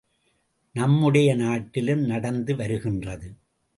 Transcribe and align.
நம்முடைய 0.75 1.35
நாட்டிலும் 1.35 2.03
நடந்து 2.05 2.55
வருகின்றது. 2.55 3.29